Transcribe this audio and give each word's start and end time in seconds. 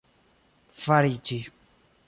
fariĝi 0.85 1.39